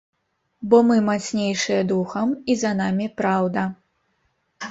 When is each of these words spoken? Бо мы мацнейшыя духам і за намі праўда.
Бо 0.69 0.77
мы 0.91 0.95
мацнейшыя 1.09 1.81
духам 1.91 2.33
і 2.53 2.57
за 2.61 2.71
намі 2.81 3.07
праўда. 3.21 3.61